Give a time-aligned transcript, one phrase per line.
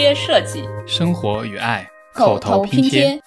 [0.00, 3.20] 贴设计，生活与爱口头拼贴。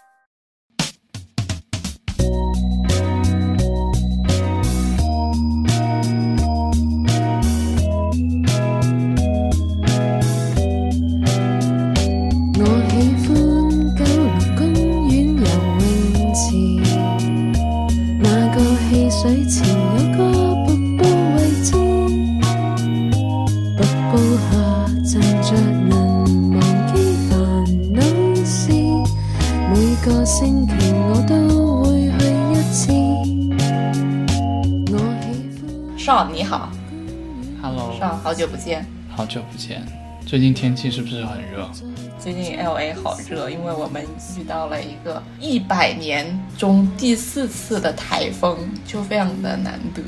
[40.34, 41.70] 最近天气是不是很热？
[42.18, 44.04] 最近 L A 好热，因为我们
[44.36, 50.02] 遇到了一个一百年中第四次的台风，就非常的难得，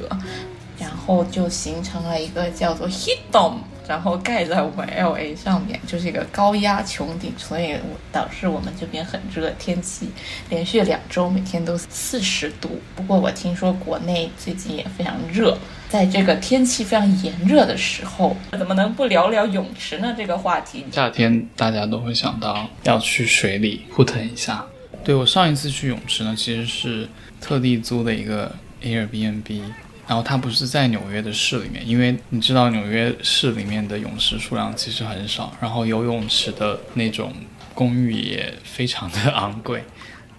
[0.79, 7.75] 然后就形成了一个叫做 heat dome，然后盖在我们 L A 上面，就是一个高压穹顶，所以
[8.11, 10.09] 导致我们这边很热，天气
[10.49, 12.74] 连续两周每天都四十度。
[13.05, 15.55] 不过我听说国内最近也非常热，
[15.87, 20.11] 在这个天气非常炎热的时候，怎么能不聊聊泳池呢？
[20.17, 24.65] 这个话题，夏天大家都会想到要去水里扑腾一下。
[25.03, 27.07] 对我上一次去泳池呢，其实是
[27.39, 29.61] 特地租的一个 Airbnb，
[30.07, 37.31] 然后它不是在纽约的市里面，因为你知道纽约市里面的泳池数量其实很少，然后游泳池的那种
[37.75, 39.83] 公寓也非常的昂贵，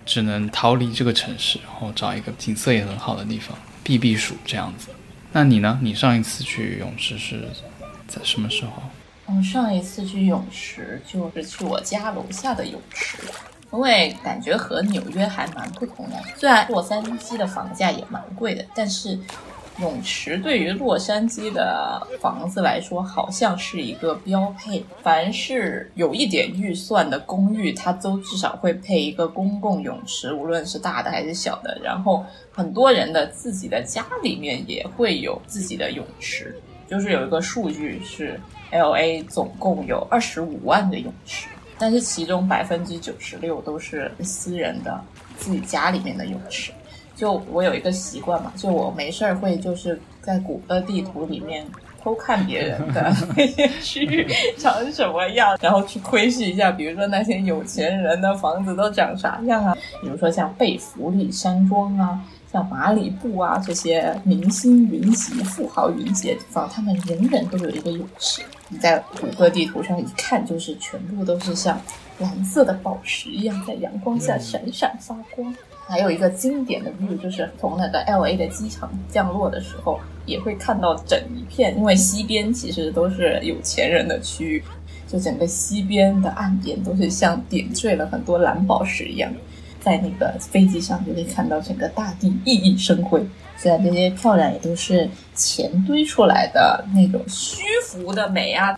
[0.07, 4.89] 只能逃离这个城市，然后找一个景色也很好的地方避避暑这样子。
[5.33, 5.79] 那你呢？
[5.83, 7.47] 你上一次去泳池是
[8.09, 8.73] 在什么时候？
[9.27, 13.19] 嗯，上一次去泳池就是去我家楼下的泳池，
[13.73, 16.17] 因为感觉和纽约还蛮不同的。
[16.39, 19.19] 虽然洛杉矶的房价也蛮贵的，但是
[19.79, 24.83] 泳池对于洛杉矶的房子来说，好像是一个标配。
[25.03, 31.79] 凡是有一点预算的公寓，它都至少会配一个公共泳池，无论是大的还是小的。
[31.85, 36.59] 然后很多人的自己的家里面也会有自己的泳池。
[36.89, 41.49] 就是有一个数据是 L A 总共有二十五万个泳池，
[41.79, 44.99] 但是其中百分之九十六都是私人的
[45.37, 46.73] 自己家里面的泳池。
[47.17, 51.67] 就我有一个习惯嘛，就我没事儿会就是在谷歌地图里面
[52.01, 62.21] 偷看别人的 那些区域长什么样，然后去窥视一下，比如说那些有钱人的房子都长啥样啊，比如说像贝弗利山庄啊。
[62.53, 68.41] 像马里布啊这些明星云集、富豪云集的地方，他们人人都有一个泳池。
[68.69, 71.79] 你在谷歌地图上一看，就是全部都是像
[72.19, 75.55] 蓝色的宝石一样，在阳光下闪闪发光。
[75.89, 84.65] 还有一个经典的 view，就是从那个 L A 的机场降落的时候，也会看到整一片，因为西边其实都是有钱人的区域，
[85.07, 89.33] 就整个西边的岸边都是像点缀了很多蓝宝石一样。
[89.79, 93.25] 在那个飞机上就可以看到整个大地熠熠生辉，
[93.57, 98.77] 虽然这些漂亮也都是钱堆出来的那种虚浮的美啊。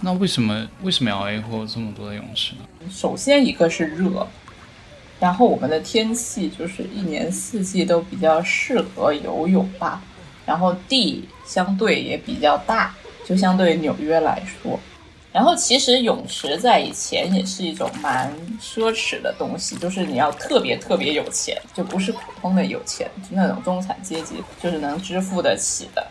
[0.00, 2.60] 那为什么为什么要 A 货这么多的泳池呢？
[2.90, 4.26] 首先一个是热，
[5.18, 10.00] 然后我们的天气就是一年四季都比较适合游泳吧，
[10.46, 12.94] 然后地相对也比较大，
[13.24, 14.78] 就相对纽约来说。
[15.30, 26.06] 然后其实泳池在以前也是一种蛮奢侈的东西，就是你要特别特别有钱，就不是普通的有钱，就那种中产阶级，就是能支付得起的。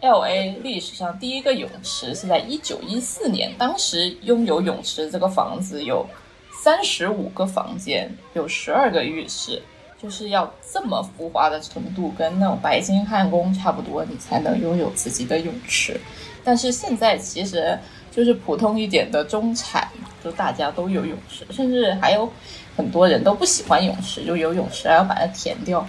[0.00, 6.06] L A 历史上第一个泳池是在一九一四年，当时拥有泳池这个房子有
[6.52, 9.60] 三十五个房间，有十二个浴室，
[10.00, 16.00] 就是要这么浮华的程度，跟那种白金汉宫差不多，你才能拥有自己的泳池。
[16.44, 17.76] 但是现在其实
[18.12, 19.88] 就是普通一点的中产，
[20.22, 22.32] 就大家都有泳池，甚至还有
[22.76, 25.84] 很多人都不喜欢泳池，就有泳池还要把它填掉。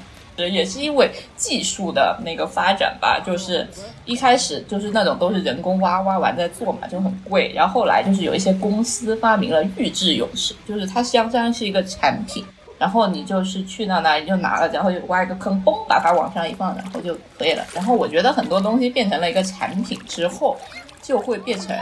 [0.47, 3.67] 也是因为技术的那个发展吧，就是
[4.05, 7.52] 一开始就是那种都是人工挖，挖完再做嘛，就很贵。
[7.55, 12.46] 然后后来就是有一些公司发明了预制泳池，就是它相当于是一个产品，
[12.78, 17.66] 然后你就是去到那里就拿了，然后就挖一个坑，嘣，把它往上一放，然后就可以了。
[17.73, 20.58] 然后我觉得很多东西变成了一个产品之后，
[21.02, 21.75] 就会变成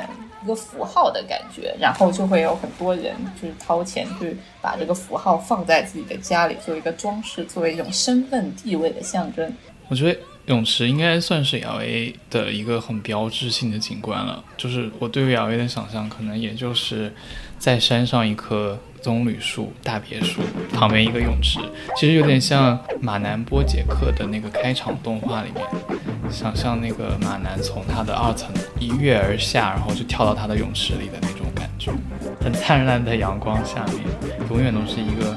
[0.44, 9.52] 一个符号的感觉，然后就会有很多人就是掏钱去把这个符号放在自己的家里，做一个装饰，作为一种身份地位的象征。
[9.90, 14.44] 我觉得泳池应该算是 L A 的一个很标志性的景观了。
[14.58, 17.14] 就是我对于 L A 的想象，可能也就是
[17.58, 20.42] 在山上一棵棕榈树大别墅
[20.74, 21.60] 旁边一个泳池，
[21.96, 25.66] 其实有点像马南波杰克的那个开场动画里面，
[26.32, 31.92] 想象那个马南从他的二层一跃而下，然后就跳到他的泳池里的那种感觉。
[32.42, 34.04] 很灿烂的阳光下面，
[34.50, 35.36] 永远都是一个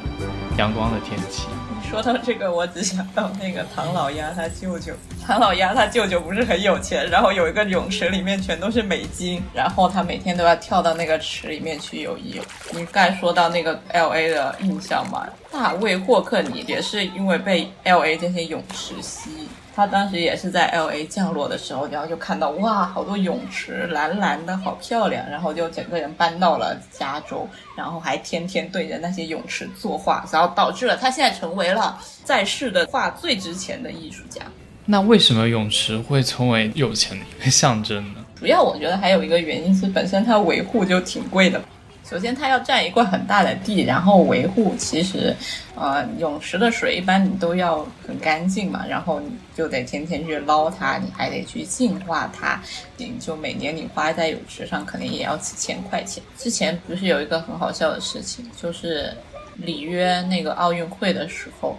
[0.56, 1.46] 阳光的天气。
[1.88, 4.92] 说到这个，我只想到那个唐老鸭他舅舅。
[5.30, 12.44] 唐老鸭他舅舅不是很有钱，然后有一个泳池里面全都是美金，然后他每天都要跳到那个池里面去游泳。
[12.72, 19.48] 你刚说到那个 L A 的印象嘛，大卫霍克尼也是因为被 L A 这些泳池吸引。
[19.72, 34.42] 他当时也是在 L A 降落的时候，然后就看到哇，好多泳池，蓝蓝的，好漂亮，然后就整个人搬到了加州，然后还天天对着那些泳池作画，然后导致了他现在成为了在世的画最值钱的艺术家。
[34.90, 38.26] 那为什么泳池会成为有钱的一个象征呢？
[38.34, 41.62] 主要我觉得还有一个原因是本身它维护就挺贵的。
[42.04, 44.74] 首先，它要占一块很大的地，然后维护。
[44.76, 45.32] 其实，
[45.76, 52.60] 呃，泳池的水一般你都要很干净嘛，然后你就得天天去捞它，你还得去净化它。
[52.96, 56.20] 你就每年你花在泳池上，肯定也要几千块钱。
[56.36, 59.16] 之前不是有一个很好笑的事情，就是
[59.54, 61.78] 里约那个奥运会的时候，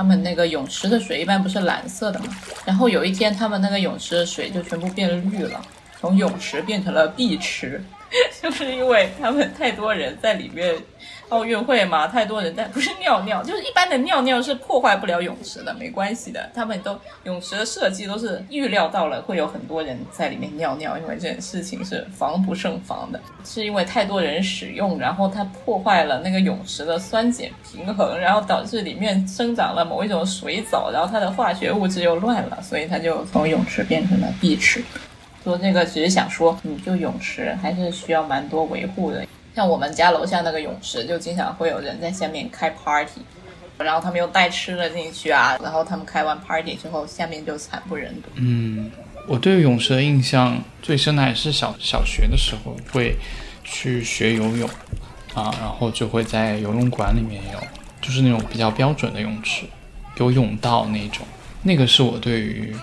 [0.00, 5.60] 他们那个泳池的水一般不是蓝色的嘛，然后有一天他们那个泳池的水就全部变绿了，
[6.00, 7.78] 从泳池变成了碧池。
[8.42, 10.74] 就是因为他们太多人在里面，
[11.30, 16.48] 奥运会嘛，太多人在，不是尿尿，就是一般的尿尿是破坏不了泳池的，没关系的。
[16.54, 23.20] 他们都泳池的设计都是预料到了会有很多人在里面尿尿，因为这件事情是防不胜防的。
[23.44, 34.82] 是因为太多人使用，然后它破坏了那个泳池的酸碱平衡，然后导致里面生长了某一种水藻，然后它的化学物质又乱了，所以它就从泳池变成了碧池。
[35.42, 39.24] 说这个只是想说，你，就泳池还是需要蛮多维护的。
[39.54, 43.20] 像我们家楼下那个泳池，就经常会有人在下面开 party，
[43.78, 48.28] 然后他们又带吃的进去啊，然后他们开完 party 之后，下面就惨不忍睹。
[48.36, 48.90] 嗯，
[49.26, 53.16] 我对泳池的印象最深的还是小小学的时候会
[53.64, 54.68] 去学游泳
[55.34, 57.58] 啊，然后就会在游泳馆里面有，
[58.00, 59.66] 就是那种比较标准的泳池，
[60.16, 61.26] 有泳道那种，
[61.62, 62.74] 那个是我对于。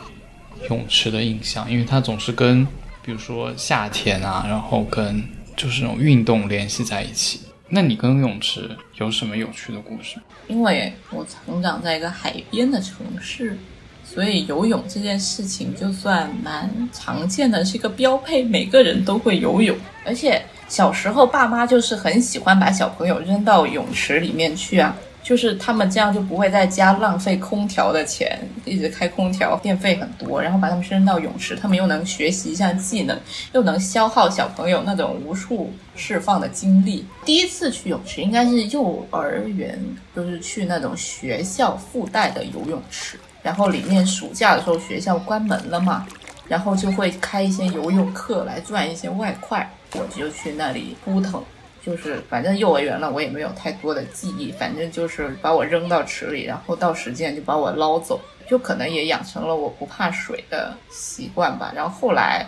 [0.70, 2.66] 泳池的印象，因为它总是跟，
[3.04, 5.24] 比如说夏天啊，然后跟
[5.58, 7.42] 就是那种运动联系在一起。
[7.68, 10.16] 那你跟泳池有什么有趣的故事？
[10.48, 13.58] 因为我成长在一个海边的城市，
[14.06, 19.76] 所以游泳这件事情就算蛮常见的，是一个标配，每个人都会游泳。
[20.06, 24.96] 而且小时候爸妈就是很喜欢把小朋友扔到泳池里面去啊。
[25.28, 30.42] 就是他们这样就不会在家浪费空调的钱，一直开空调，电费很多。
[30.42, 33.20] 然后把他们扔到泳池，他们又能学习一项技能，
[33.52, 37.06] 又能消耗小朋友那种无处释放的精力。
[37.26, 39.78] 第一次去泳池应该是幼儿园，
[40.16, 43.20] 就是去那种学校附带的游泳池。
[43.44, 46.08] 然后里面暑假的时候学校关门了嘛，
[46.48, 51.44] 然后就会开一些游泳课来赚一些外快，我就去那里扑腾。
[51.88, 54.52] 就是反正幼儿园了，我也没有太多的记忆。
[54.52, 61.72] 反正就是把我扔到池里，然后到时间就把我捞走，就可能也养成了我不怕水的习惯吧。
[61.74, 62.46] 然后后来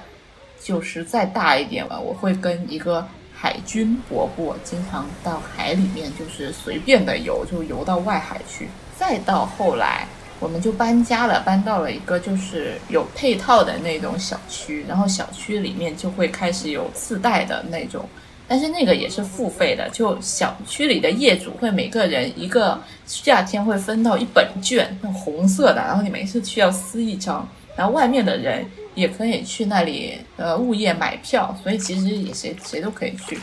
[0.62, 8.68] 就是再大一点了，我会跟一个海军伯伯经常到海里面，就是随便的游，就游到外海去。
[8.98, 10.06] 再到后来，
[10.42, 18.06] 我们就搬家了，搬到了一个就是有配套的那种小区，然后小区里面就会开始有自带的那种。
[18.50, 28.66] 但是那个也是付费的，就小区里的业主会每个人一个夏天会分到一本券，那红色的，然后你每次需要撕一张，然后外面的人
[28.96, 33.40] 也可以去那里呃物业买票，所以其实也谁谁都可以去。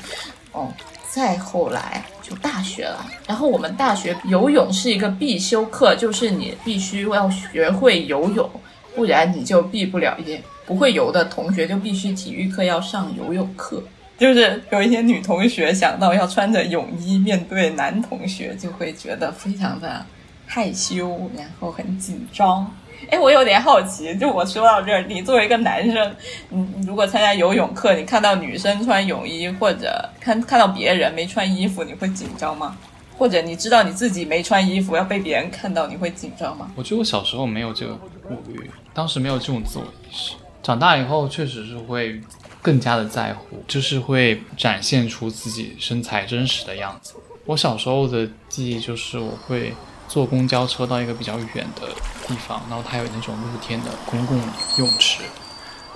[0.50, 0.68] 哦，
[1.08, 8.50] 再后来就大学了，然后我们大学游泳是一个必修课，就是你必须要学会游泳，
[8.96, 10.42] 不然你就毕不了业。
[10.66, 13.80] 不会游的同学就必须体育课要上游泳课。
[14.18, 20.04] 就是有一些女同学想到要穿着泳衣面对男同学，就会觉得非常的
[20.46, 22.70] 害羞，然后很紧张。
[23.11, 26.16] 哎，我有点好奇，就我说到这儿，你作为一个男生，
[26.49, 32.75] 你如果参加游泳课，你看到女生穿泳衣，或者看看到别人没穿衣服，你会紧张吗？
[33.18, 36.70] 或者你知道你自己没穿衣服要被别人看到，你会紧张吗？
[36.75, 37.94] 我觉得我小时候没有这个
[38.26, 40.32] 顾虑，当时没有这种自我意识。
[40.62, 42.18] 长大以后确实是会。
[42.66, 47.14] 更加的在乎，就是会展现出自己身材真实的样子。
[47.44, 49.73] 我小时候的记忆就是，我会
[50.08, 51.87] 坐公交车到一个比较远的
[52.26, 54.37] 地方，然后它有那种露天的公共
[54.78, 55.23] 泳池，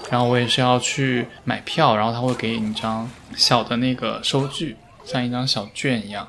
[0.09, 6.25] 然后我也是要去买票，然后他会给你一张小的那个收据，像一张小券一样，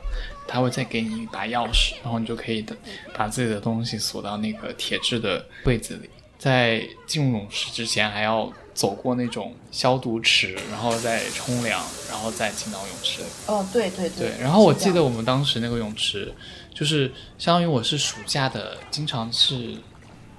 [0.48, 2.76] 他会再给你一把钥匙，然后你就可以的
[3.16, 6.10] 把自己的东西锁到那个铁质的柜子里。
[6.40, 8.52] 在进入泳池之前，还要。
[8.82, 13.22] 走过那种消毒池，然后再冲凉，然后再进到泳池。
[13.46, 16.34] 哦，对对对，然后我记得我们当时那个泳池，
[16.74, 19.76] 就是相当于我是暑假的，经常是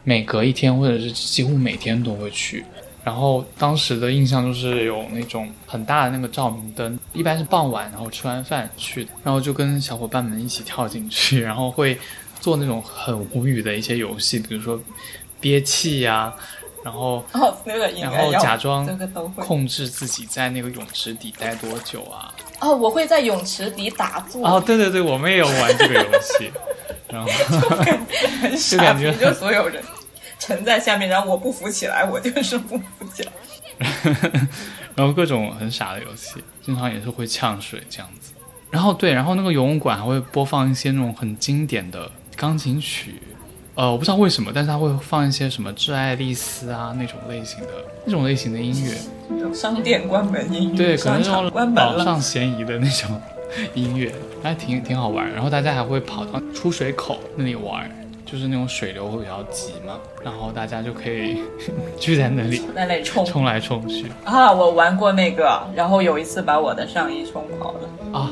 [0.02, 2.64] 每隔一天或者是几乎每天都会去。
[3.04, 11.96] 然后当时的印象就是有那种很大的那个照明灯，一般是傍晚，然后吃完饭去的，然后就跟小伙伴们一起跳进去， 然后会
[12.40, 14.80] 做那种很无语的一些游戏，比如说
[15.40, 16.34] 憋气呀、
[16.84, 18.86] 然后哦，那个然后假装
[19.36, 26.50] 控制自己在那个泳池底待多久啊，哦，我会在泳池底打坐，哦，对对对，我们也有玩这个游戏，
[27.08, 27.28] 然后
[28.68, 29.82] 就感觉，就所有人
[30.38, 33.32] 沉在下面，然后我不浮起来，我就是不浮起来。
[34.94, 38.32] 然后各种很傻的游戏，经常也是会呛水这样子。
[38.70, 43.22] 然后对，然后那个游泳馆还会播放一些那种很经典的钢琴曲，
[43.74, 47.68] 呃，我不知道为什么，但是他会放一些什么致爱丽丝啊那种类型的
[48.04, 51.96] 那种类型的音乐，商店关门音乐，对，可能那种关门了。
[51.96, 53.20] 老少咸宜的那种
[53.74, 54.12] 音乐，
[54.42, 55.30] 还挺挺好玩。
[55.32, 57.90] 然后大家还会跑到出水口那里玩，
[58.26, 61.38] 就是那种水流会比较急嘛，然后大家就可以
[61.98, 64.52] 聚在那里在那里冲冲来冲去啊！
[64.52, 68.18] 我玩过那个，然后有一次把我的上衣冲跑了。
[68.18, 68.30] 啊。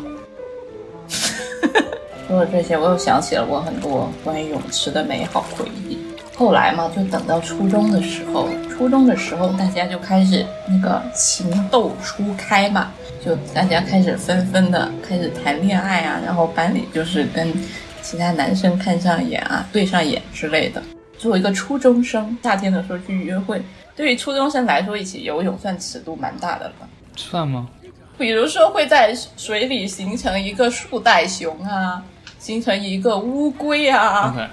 [2.30, 5.98] 说了这些，我又想起了我很多关于泳池的美好回忆。
[6.36, 12.92] 后来嘛，就等到初中的时候，初中的时候大家就开始那个情窦初开嘛，
[13.26, 17.52] 就大家开始纷纷的开始谈恋爱啊，然后班里就是跟
[18.00, 20.80] 其他男生看上眼啊，对上眼之类的。
[21.18, 23.60] 作为一个初中生，夏天的时候去约会，
[23.96, 26.74] 对于初中生来说，一起游泳算尺度蛮大的了。
[27.16, 27.68] 算吗？
[28.16, 32.02] 比如说会在水里形成一个树袋熊啊，
[32.40, 34.50] 形成一个乌龟啊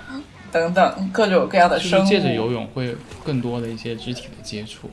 [0.51, 2.03] 等等各种各样的就生物。
[2.03, 4.91] 是借着游泳会更多的一些肢体的接触。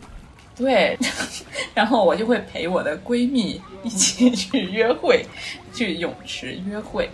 [0.57, 0.97] 对，
[1.75, 5.27] 然后我就会陪我的闺蜜一起去约会，
[5.75, 7.11] 去泳池约会。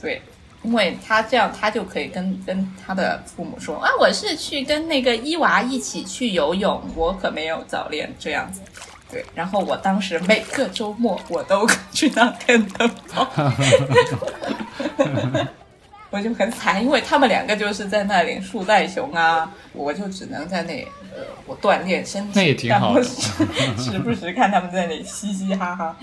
[0.00, 0.22] 对，
[0.62, 8.62] 因为她这样，她就可以跟跟她的父母说啊，我是去跟那个伊娃一起去游泳，我可没有早恋这样子。
[9.10, 13.26] 对，然后我当时每个周末我都去那跟他跑，
[16.10, 25.96] 我就很惨，因为他们两个就是在那里树袋熊啊，我就只能在那里呃，我锻炼身体，那也挺好的然后时时不时看他们在那里嘻嘻哈哈。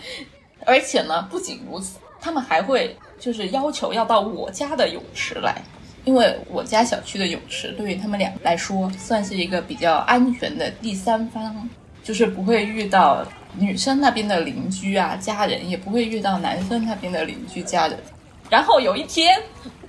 [0.66, 5.62] 而且呢，不仅如此，他们还会就是要求要到我家的泳池来，
[6.06, 11.70] 因为我家小区的泳池对于他们俩来说算是一个比较安全的第三方，
[12.06, 13.26] 就是不会遇到
[13.58, 17.98] 女生那边的邻居啊、家人，也不会遇到男生那边的邻居家人。
[18.48, 19.42] 然后有一天，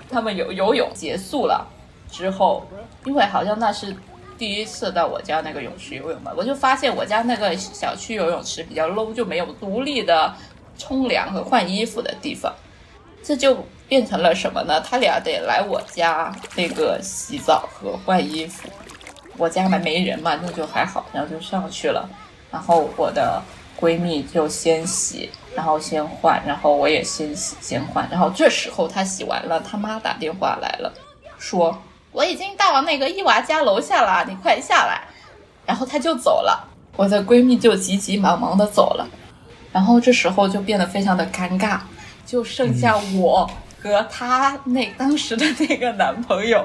[0.08, 1.68] 他们游游泳结束了
[2.10, 2.66] 之后，
[3.04, 3.94] 因为好像那是
[4.38, 10.34] 第一次到我家那个泳池游泳吧，我就发现我家那个小区游泳池比较 low，就没有独立的
[10.78, 12.50] 冲凉和换衣服的地方，
[13.22, 14.80] 这就变成了什么呢？
[14.80, 18.66] 他俩得来我家那个洗澡和换衣服。
[19.38, 22.08] 我家嘛没人嘛，那就还好，然后就上去了。
[22.50, 23.42] 然后我的
[23.78, 28.08] 闺蜜就先洗，然后先换，然后我也先洗先换。
[28.10, 30.92] 然后这时候她洗完了，她妈打电话来了，
[31.38, 31.76] 说
[32.12, 35.02] 我已经到那个伊娃家楼下了，你快下来。
[35.66, 39.06] 然后她就走了，我的闺蜜就急急忙忙的走了。
[39.72, 41.78] 然后这时候就变得非常的尴尬，
[42.24, 43.50] 就剩下我
[43.82, 46.64] 和她那当时的那个男朋友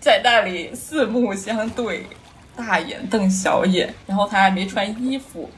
[0.00, 2.06] 在那里四目相对，
[2.56, 5.50] 大眼瞪小眼，然后他还没穿衣服，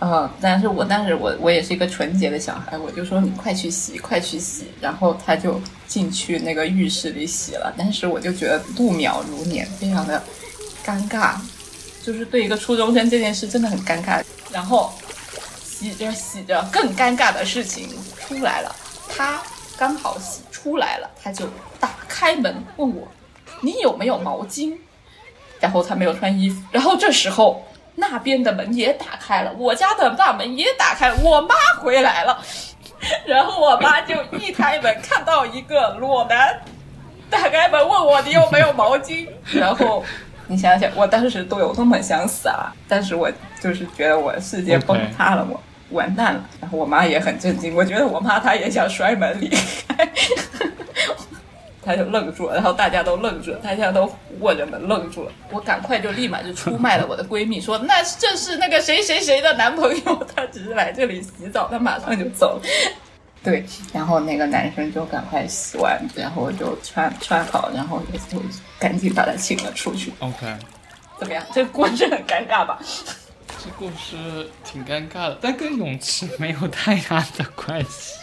[0.00, 10.22] 嗯，但是我当时我我也是一个纯洁的小孩，我就说你快去洗，快去洗，然后他就进去那个浴室里洗了，但是我就觉得度秒如年，非常的
[10.84, 11.36] 尴尬，
[12.02, 14.20] 就是对一个初中生这件事真的很尴尬，
[14.52, 14.92] 然后
[15.64, 18.74] 洗着洗着，更尴尬的事情出来了，
[19.08, 19.40] 他
[19.78, 21.46] 刚好洗出来了，他就
[21.78, 23.06] 打开门问我
[23.60, 24.76] 你有没有毛巾，
[25.60, 27.64] 然后他没有穿衣服，然后这时候
[27.96, 32.38] 那边的门也打开了，我家的大门也打开，我妈回来了，
[33.26, 36.60] 然后我妈就一开门看到一个裸男，
[37.28, 40.04] 打开门问我你有没有毛巾， 然后
[40.46, 42.74] 你想想，我当时都有多么想死啊！
[42.88, 46.44] 但是我就是觉得我世界崩塌了，我完蛋了。
[46.60, 50.12] 然后我妈也很震惊，我觉得我妈她也想摔门离开。
[51.90, 55.32] 他就愣住了，然后大家都愣住了，大家都握着门愣住了。
[55.50, 62.62] 我赶快就立马就出卖了我的闺蜜，说那这是那个谁谁谁的男朋友， 他只是来这里洗澡，他马上就走了。
[63.42, 68.44] 对，然后那个男生就赶快洗完，然后就穿穿好，然后就就
[68.78, 70.12] 赶紧把他请了出去。
[70.20, 70.56] OK，
[71.18, 71.42] 怎么样？
[71.52, 72.78] 这个故事很尴尬吧？
[73.62, 78.14] 这故事挺尴尬的，但跟泳池没有太大的关系。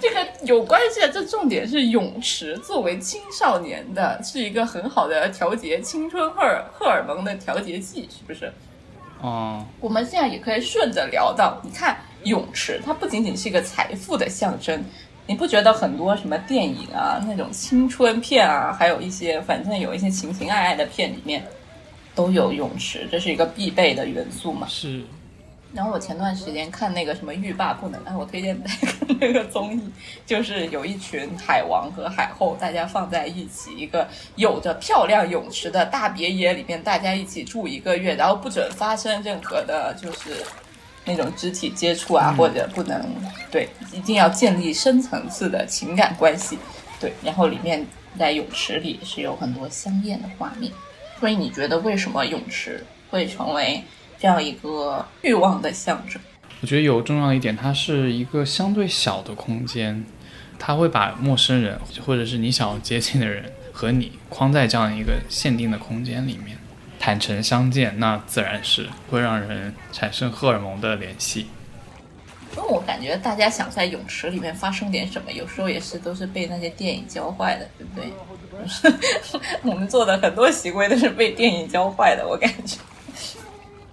[0.00, 8.52] 这个有关系的，这重点是泳池作为青少年的，是一个很好的调节青春荷尔荷尔蒙的调节剂，是不是？
[9.20, 14.82] 哦，我们现在也可以顺着聊到，你看泳池，它不仅仅是一个财富的象征，
[15.26, 21.44] 你不觉得很多什么电影啊，那种青春片啊，还有一些反正有一些情情爱爱的片里面
[22.14, 24.66] 都有泳池，这是一个必备的元素嘛？
[24.66, 25.02] 是
[25.72, 29.80] 然后我前段时间看那个什么欲罢不能，哎，我推荐大家看那个综艺，
[30.26, 40.44] 就是有一群海王和海后，大家放在一起，一个有着漂亮泳池的大别野里面，大家一起住一个月，然后不准发生任何的，就是
[41.04, 43.00] 那种肢体接触啊，嗯或者不能
[43.48, 46.58] 对，一定要建立深层次的情感关系，
[46.98, 47.86] 对，然后里面
[48.18, 50.72] 在泳池里是有很多香艳的画面，
[51.20, 53.84] 所以你觉得为什么泳池会成为？
[54.20, 56.20] 这样一个欲望的象征。
[56.60, 60.04] 我觉得有重要的一点，它是一个相对小的空间，
[60.58, 66.58] 它会把陌生人或者是你想要接近的人和你框在这样一个限定的空间里面，
[66.98, 71.46] 坦诚相见，那自然是会让人产生荷尔蒙的联系。
[72.54, 79.40] 因为我感觉大家想在泳池里面发生点什么，有时候也是都是被那些电影教坏的，对不对？
[79.62, 82.76] 我们做的很多行为都是被电影教坏的，我感觉。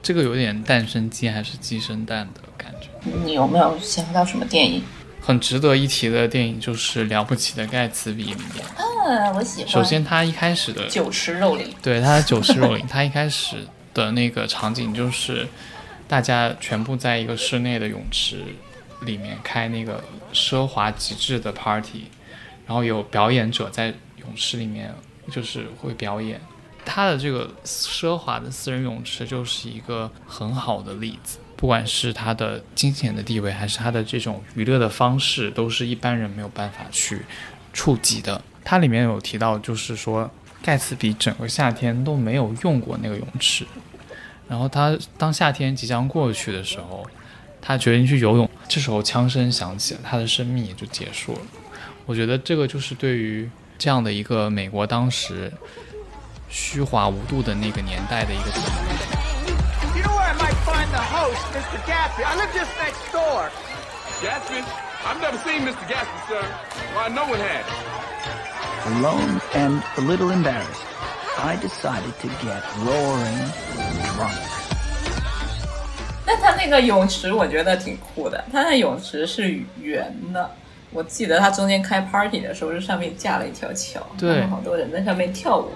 [0.01, 2.87] 这个有点蛋生鸡还是鸡生蛋的感觉。
[3.25, 4.81] 你有没有想到什么电影？
[5.19, 8.65] 很值得一提的电影就是《了不起的盖茨比》里面。
[8.75, 9.69] 啊，我喜欢。
[9.69, 15.45] 首先，他一开始的酒池肉林，对他的酒池肉林，他一开始的那个场景就是
[16.07, 18.41] 大家全部在一个室内的泳池
[19.01, 20.01] 里面开那个
[20.33, 22.05] 奢华极致的 party，
[22.65, 23.87] 然后有表演者在
[24.17, 24.93] 泳池里面
[25.29, 26.39] 就是会表演。
[26.87, 37.23] 他的这个奢华的私人泳池就是一个很好的例子，不管是他的金钱的地位，还是他的这种娱乐的方式，都是一般人没有办法去
[37.73, 38.41] 触及的。
[38.63, 40.31] 它里面有提到，就是说
[40.63, 43.65] 盖茨比整个夏天都没有用过那个泳池，
[44.47, 47.05] 然后他当夏天即将过去的时候，
[47.61, 51.41] 他决定去游泳，这时候枪声响起了，他的生命也就结束了。
[52.05, 55.51] 我觉得这个就是对于这样的一个美国当时
[56.49, 59.97] 虚华无度的那个年代的一个评论。
[59.97, 61.79] You know where I might find the host, Mr.
[61.85, 62.23] Gaffney?
[62.23, 63.49] I live just next door.
[64.21, 64.63] Gatsby?
[65.05, 65.85] I've never seen Mr.
[65.87, 66.43] Gatsby, sir.
[66.95, 67.65] Why, no one has.
[68.87, 70.85] Alone and a little embarrassed,
[71.37, 73.51] I decided to get roaring
[74.15, 74.37] drunk.
[76.25, 80.49] 但他那个泳池我觉得挺酷的，他那泳池是圆的。
[80.91, 85.71] 我记得他中间开 party 的时候，是上面架了一条桥，对然后好多人在上面跳舞，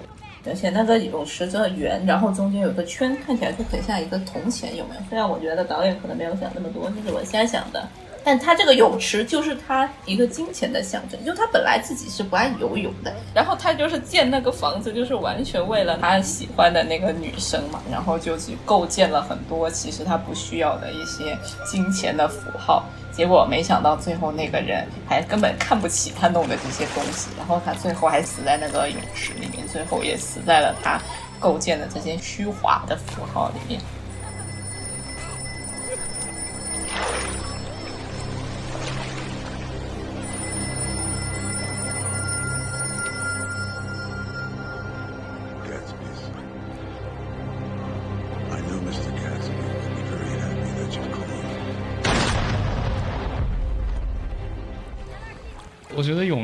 [0.46, 5.00] 而且那个泳池的圆，然后中间有个圈，看起来就很像一个铜钱，有没有？
[5.08, 7.88] 虽然我觉得导演可能没有想那么多，这是我瞎想的。
[8.24, 21.36] 但他这个泳池就是他一个金钱的象征，就他本来自己是不爱游泳的，然后他就是建那个房子，就是完全为了他喜欢的那个女生嘛，然后就去构建了很多其实他不需要的一些
[21.68, 31.00] 金钱的符号，结果没想到最后那个人还根本看不起他弄的这些东西，然后他最后还死在那个泳池里面，最后也死在了他
[31.38, 33.80] 构建的这些虚华的符号里面。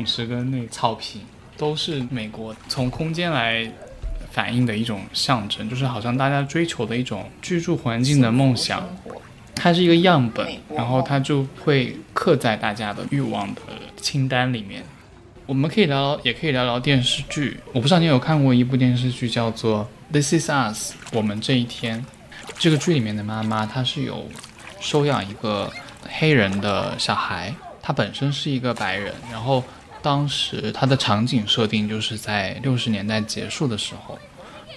[0.09, 1.21] 池跟那个草坪
[1.57, 3.69] 都是美国从空间来
[4.31, 8.83] 反映的一种象征，就是好像大家追求的一种居住环境的梦想。
[9.55, 13.61] 它是一个样本然后它就会刻在大家的欲望的
[14.01, 14.81] 清单里面。
[15.45, 17.59] 我们可以聊聊，也可以聊聊电视剧。
[17.73, 22.05] 我不知道你有看过一部电视剧叫做《This Is Us》，我们这一天。
[22.57, 24.29] 这个剧里面的妈妈，她是有
[24.79, 25.69] 收养一个
[26.07, 29.63] 黑人的小孩，她本身是一个白人，然后
[30.01, 34.17] 当时他的场景设定就是在六十年代结束的时候，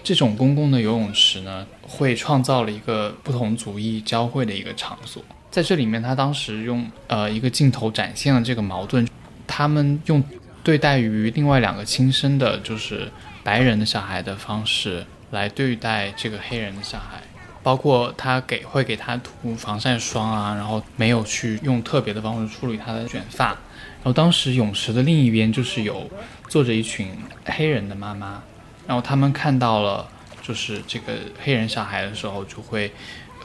[0.03, 5.23] 这种公共的游泳池呢，会创造了一个不同族裔交汇的一个场所。
[5.51, 9.07] 在这里面，他当时用呃一个镜头展现了这个矛盾，
[9.47, 10.23] 他们用
[10.65, 13.11] 对待于另外两个亲生的，就是
[13.45, 17.23] 白人的小孩的方式来对待这个黑人的小孩。
[17.63, 23.57] 包括他给会给他涂防晒霜啊，然后没有去用特别的方式处理他的卷发。
[24.03, 26.11] 然后当时泳池的另一边就是有
[26.49, 28.43] 坐着一群黑人的妈妈，
[28.87, 30.09] 然后他们看到了
[30.43, 32.93] 就是这个黑人小孩的时候，就会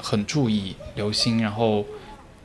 [0.01, 1.85] 很注意留心，然后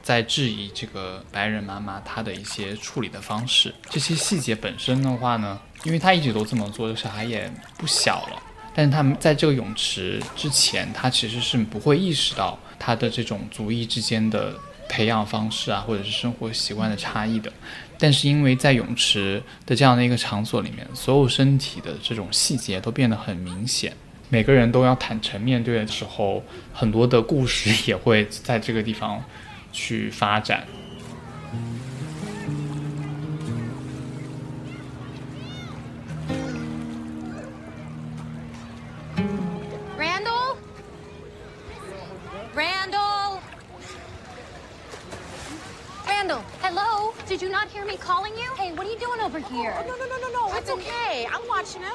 [0.02, 3.74] 在质疑这个白人妈妈她的一些处理的方式。
[3.88, 8.42] 这些细节本身的话呢，因为他一直都这么做，小孩也不小了。
[8.74, 14.54] 但是他们在这个泳池之前，他其实是不会意识到他的这种族裔之间的
[14.88, 17.52] 培养方式啊，或者是生活习惯的差异的。
[18.02, 23.92] 但是因为在泳池的这样的一个场所里面，所有身体的这种细节都变得很明显，
[24.28, 29.22] 每个人都要坦诚面对的时候，很多的故事也会在这个地方
[29.70, 30.66] 去发展。
[47.82, 48.54] Hear me calling you?
[48.56, 49.74] Hey, what are you doing over here?
[49.76, 50.56] Oh, no, no, no, no, no.
[50.56, 51.26] It's okay.
[51.30, 51.94] I'm watching him.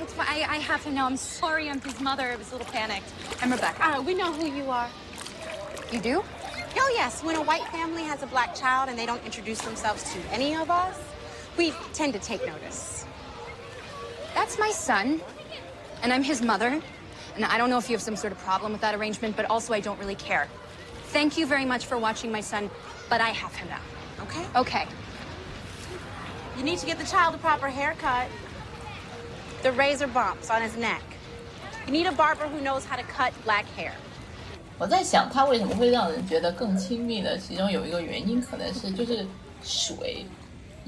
[0.00, 0.26] It's fine.
[0.28, 1.06] I, I have to know.
[1.06, 1.70] I'm sorry.
[1.70, 2.24] I'm his mother.
[2.24, 3.10] I was a little panicked.
[3.40, 3.86] I'm Rebecca.
[3.86, 4.88] Uh, we know who you are.
[5.90, 6.22] You do?
[6.76, 7.24] Oh, yes.
[7.24, 10.54] When a white family has a black child and they don't introduce themselves to any
[10.54, 10.98] of us,
[11.56, 13.06] we tend to take notice.
[14.34, 15.22] That's my son,
[16.02, 16.82] and I'm his mother.
[17.34, 19.46] And I don't know if you have some sort of problem with that arrangement, but
[19.46, 20.48] also I don't really care.
[21.06, 22.68] Thank you very much for watching my son,
[23.08, 23.80] but I have him now.
[24.22, 24.44] Okay?
[24.54, 24.86] Okay.
[26.56, 28.26] You need to get the child a proper haircut.
[29.62, 31.02] The razor bumps on his neck.
[31.86, 33.92] You need a barber who knows how to cut black hair.
[34.78, 37.36] 我在想，它为什么会让人觉得更亲密的？
[37.38, 39.26] 其中有一个原因，可能是就是
[39.64, 40.24] 水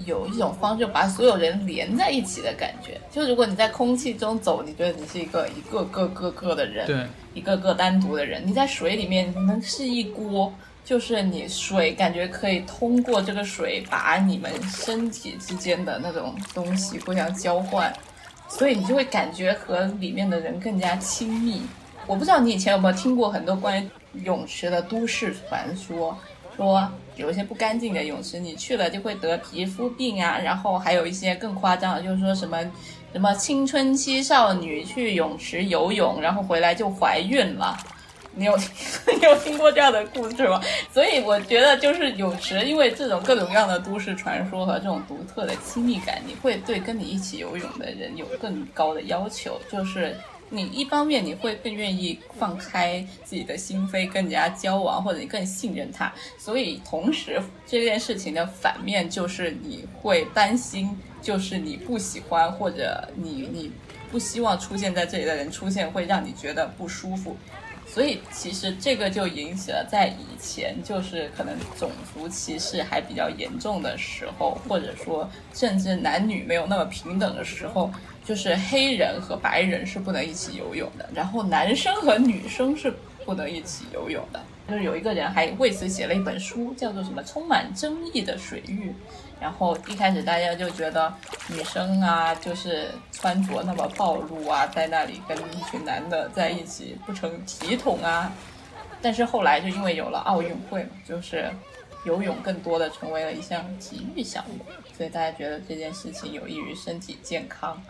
[0.06, 3.00] 有一种方式把所有人连在一起的感觉。
[3.10, 8.46] 就如果你在空气中走，你觉得你是一个一个个个个的人，对，一个个单独的人。
[8.46, 10.52] 你在水里面，你们是一锅，
[10.90, 17.92] 就是你水感觉可以通过这个水把你们身体之间的那种东西互相交换，
[18.48, 21.62] 所以你就会感觉和里面的人更加亲密。
[22.08, 23.80] 我不知道你以前有没有听过很多关
[24.14, 26.18] 于泳池的都市传说，
[26.56, 32.58] 说有一些不干净的泳池，你去了就会得皮肤病啊，然后还有一些更夸张的，就是说什么
[33.12, 37.78] 什么青春期少女去泳池游泳，然后回来就怀孕了。
[38.34, 38.56] 你有
[39.12, 40.60] 你有听过这样的故事吗？
[40.92, 50.16] 所以我觉得就是泳池，因为这种各种各样的都市传说和这种独特的亲密感，你会对跟你一起游泳的人有更高的要求，就是。
[50.52, 56.12] 你一方面你会更愿意放开自己的心扉，跟人家交往，或者你更信任他。
[56.36, 60.90] 所以同时这件事情的反面就是你会担心，
[61.22, 63.70] 就是你不喜欢或者你你
[64.10, 67.36] 不希望出现在这里的人出现，会让你觉得不舒服。
[67.92, 77.90] 所以其实这个就引起了在以前就是可能种族歧视还比较严重的时候，或者说甚至男女没有那么平等的时候，
[78.24, 84.40] 就是黑人和白人是不能一起游泳的，然后男生和女生是不能一起游泳的。
[84.68, 88.94] 就是有一个人还为此写了一本书，叫做什么“充满争议的水域”。
[89.40, 91.10] 然后一开始大家就觉得
[91.48, 98.30] 女生啊，就是穿着那么暴露啊，在那里跟一群男的在一起不成体统啊。
[99.00, 101.50] 但是后来就因为有了奥运会嘛，就是
[102.04, 104.58] 游泳更多的成为了一项体育项目，
[104.94, 107.82] 所以大家觉得这件事情有益于身体健康，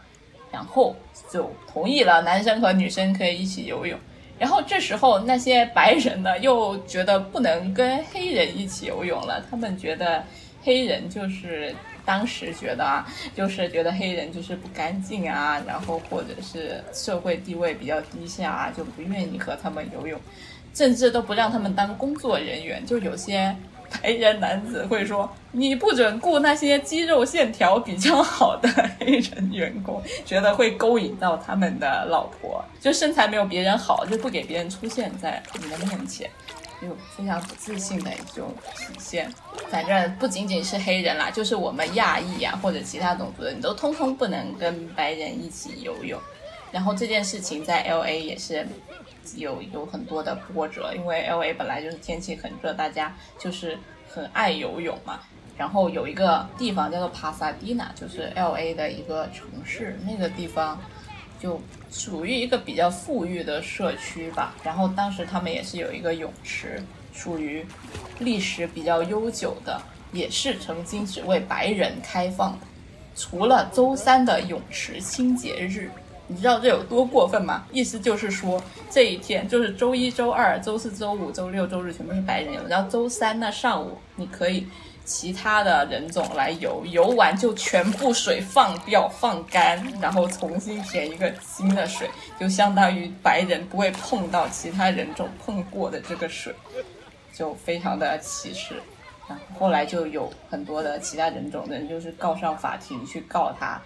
[0.52, 0.94] 然后
[1.32, 3.98] 就同意了男生和女生可以一起游泳。
[4.38, 10.24] 然后这时候那些白人呢，又觉得不能跟黑人一起游泳了，他们觉得。
[10.62, 20.20] 黑人就是当时觉得啊，就是觉得黑人就是不干净啊，然后或者是社会地位比较低下啊，就不愿意和他们游泳，
[20.74, 22.84] 甚至都不让他们当工作人员。
[22.84, 23.56] 就有些
[24.02, 28.68] 白人男子会说：“你不准雇那些肌肉线条比较好的
[28.98, 36.30] 黑人员工，觉得会勾引到他们的老婆，就身材没有别人好，就不给别人出现在你的面前。”
[36.82, 39.32] 有非常不自信的一种体现。
[39.68, 46.20] 反正不仅仅是黑人啦，就是我们亚裔啊，或者其他种族的，你都通通不能跟白人一起游泳。
[46.72, 48.66] 然后这件事情在 L A 也是
[49.36, 55.20] 有有很多的波折，因为 L A 本来就是天气很热，大家就是很爱游泳嘛。
[55.56, 60.80] 然后有一个地方叫做帕萨迪纳，就是 L A 的一个城市，那个地方。
[61.40, 66.82] 就属于一个比较富裕的社区吧，然后当时他们也是有一个泳池，
[67.14, 67.64] 属于
[68.18, 69.80] 历史比较悠久的，
[70.12, 72.66] 也是曾经只为白人开放的。
[73.16, 75.90] 除了周三的泳池清洁日，
[76.26, 77.66] 你知道这有多过分吗？
[77.72, 84.66] 意思就是说这一天就是周一周二、周四周五、周六周日全部是白人游，然后周三呢上午你可以
[85.04, 92.08] 其他的人种来游，游完就全部水放掉放干，然后重新填一个新的水，
[92.38, 96.54] 就相当于白人不会碰到其他人种碰过的这个水，
[97.32, 98.74] 就非常的歧视。
[99.28, 103.80] 然后后来就有很多的其他人种的人就是告上法庭去告他，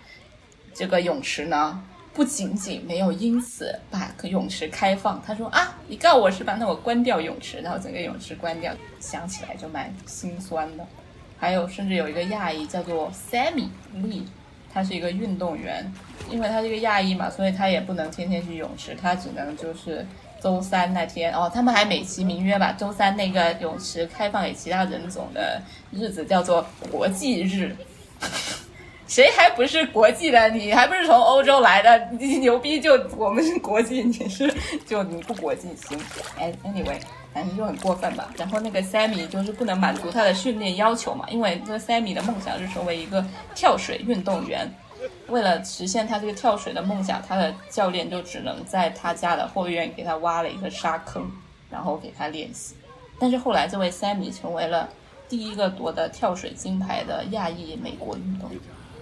[0.74, 1.83] 这个泳池呢。
[2.12, 6.57] 不仅仅没有因此把泳池开放，他说啊，你告我是吧？
[6.61, 10.87] 那我关掉泳池，然后整个泳池关掉，想起来就蛮心酸的。
[11.44, 14.22] 还有，甚至有一个亚裔叫做 Sammy Lee，
[14.72, 15.92] 他是一个运动员，
[16.30, 20.07] 因为他是一个亚裔嘛，所以他也不能天天去泳池，他只能就是
[20.40, 25.61] 周三那天哦，他们还美其名曰把，周三那个泳池开放给其他人种的
[25.92, 27.76] 日子叫做国际日。
[29.06, 30.48] 谁还不是国际的？
[30.50, 32.08] 你还不是从欧洲来的？
[32.18, 34.52] 你牛逼就我们是国际，你是
[34.86, 35.98] 就你不国际行？
[36.38, 36.98] 哎，anyway，
[37.32, 38.32] 反正就很过分吧。
[38.36, 44.68] 然后那个 Sammy 就是不能满足他的训练要求嘛，因为这 Sammy 的梦想是成为一个跳水运动员。
[45.28, 51.30] 为了实现他这个跳水的梦想，他的教练就只能在他家的后院给他挖了一个沙坑，
[51.70, 52.74] 然后给他练习。
[53.18, 54.88] 但是后来这位 Sammy 成为了
[55.28, 58.58] 第一个夺得跳水金牌的亚裔美国运动员。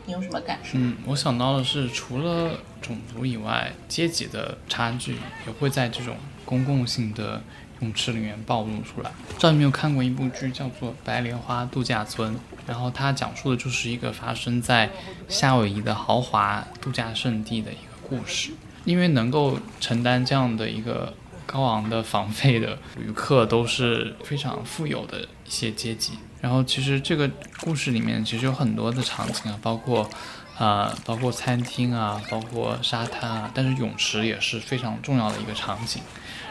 [0.06, 0.70] 你有什么感受？
[0.74, 5.14] 嗯，我想到的是，除了种族以外，阶级的差距
[5.46, 7.40] 也会在这种公共性的
[7.80, 9.10] 泳池里面暴露出来。
[9.28, 12.34] 不知道你有没有看过一部剧，叫做《白莲花度假村》，
[12.66, 14.90] 然后它讲述的就是一个发生在
[15.28, 18.50] 夏威夷的豪华度假胜地的一个故事。
[18.84, 21.14] 因为能够承担这样的一个
[21.46, 26.14] 高昂的房费的旅客，都是非常富有的一些阶级。
[26.42, 30.10] 然后其实这个故事里面其实有很多的场景啊，包括，
[30.58, 36.02] 呃，包括餐厅啊，包括沙滩啊，但是泳池也是非常重要的一个场景。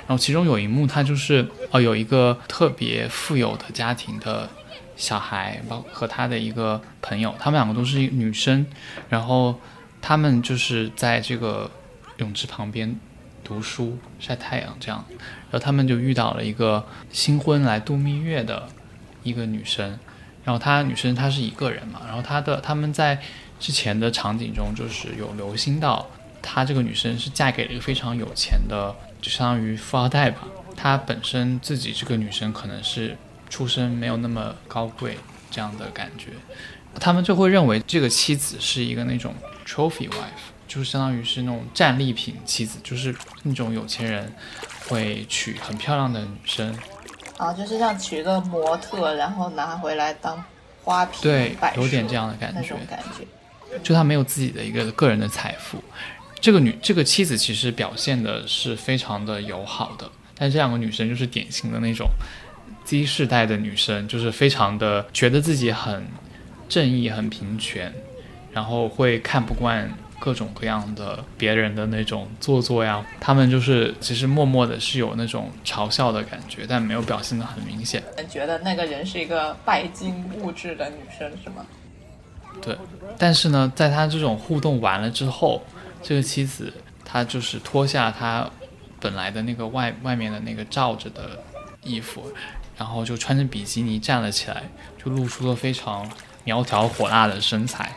[0.08, 4.50] 然后其中有一幕，它就是哦，有一个特别富有的家庭的
[4.96, 8.66] 小孩，包和他的一个朋友，他们两个都是女生，
[9.10, 9.60] 然后
[10.02, 11.70] 他们就是在这个
[12.16, 12.98] 泳池旁边
[13.44, 18.70] 读书、晒太阳这样，然后他们就遇到了一个新婚来度蜜月的。
[19.24, 20.00] 一个女生，
[20.44, 23.20] 然后她女生她是一个人嘛，然后她的他们在
[23.60, 26.08] 之前的场景中就是有留心到，
[26.42, 30.48] 她这个女生是嫁给了一个非常有钱的，就相当于富二代吧。
[30.76, 33.16] 她本身自己这个女生可能是
[33.50, 35.18] 出身没有那么高贵
[35.52, 36.32] 这样的感觉，
[37.00, 39.36] 他们就会认为这个妻子是一个那种
[39.68, 44.34] trophy wife，就是相当于是那种战利品妻子，就是那种有钱人
[44.88, 46.76] 会娶很漂亮的女生。
[47.42, 50.42] 啊，就是像娶个模特，然后拿回来当
[50.84, 52.76] 花瓶，对，有点这样的感觉。
[52.88, 53.26] 感觉，
[53.82, 55.84] 就他没有自己的一个个人的财富。
[56.40, 62.08] 这个女，这个妻子其实表现的是非常的友好的，但这两个女生就是典型的那种
[62.86, 66.06] Z 世代的女生，就是非常的觉得自己很
[66.70, 67.92] 正义、很平权，
[68.52, 69.92] 然后会看不惯。
[70.22, 78.04] 各种各样的别人的那种做作呀，他们就是其实默默的是有那种嘲笑的感觉，但没有表现的很明显。
[78.30, 81.66] 觉得那个人是一个拜金物质的女生是吗？
[82.62, 82.78] 对，
[83.18, 85.64] 但是呢，在他这种互动完了之后，
[86.04, 86.72] 这个妻子
[87.04, 88.48] 她就是脱下她
[89.00, 91.42] 本来的那个外外面的那个罩着的
[91.82, 92.32] 衣服，
[92.78, 94.64] 然后就穿着比基尼站了起来，
[95.04, 96.08] 就露出了非常
[96.44, 97.92] 苗条火辣的身材。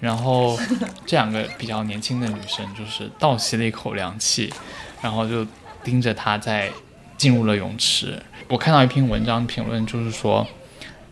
[0.00, 0.58] 然后
[1.04, 4.52] 这两个比较年轻的女生就是倒吸了一口凉气，
[5.02, 5.46] 然后就
[5.84, 6.70] 盯着他在
[7.16, 8.20] 进入了泳池。
[8.48, 10.46] 我看到一篇文章评论，就是说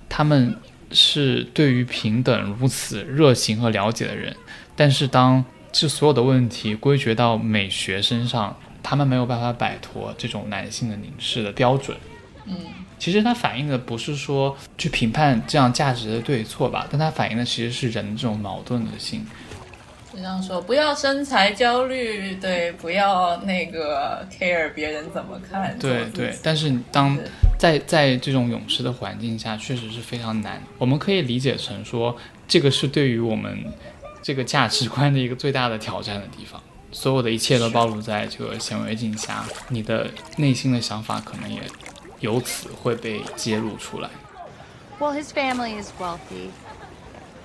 [0.09, 0.57] 他们
[0.91, 4.35] 是对于平等如此热情和了解的人，
[4.75, 11.97] 但是当这所有的问题归结到美学身上，他们没有办法摆脱这种男性的凝视的标准。
[12.47, 12.57] 嗯。
[12.99, 19.25] 其实它反映的不是说去评判这样价值的对错吧，但它反映的其实是人这种矛盾的心。
[20.11, 25.79] 就像说不要身材焦虑，对，不要那个 care 别人怎么看。
[25.79, 27.17] 对对，但是当
[27.59, 30.61] 在在这种泳池的环境下，确实是非常难。
[30.79, 32.17] 我们可以理解成说，
[32.49, 33.63] 这个是对于我们
[34.23, 36.61] 这个价值观的一个最大的挑战的地方。
[36.91, 40.09] 所有的一切都暴露在这个显微镜下，你的
[40.39, 41.61] 内心的想法可能也。
[42.20, 44.10] 由此会被揭露出来。
[45.00, 46.52] Well, his family is wealthy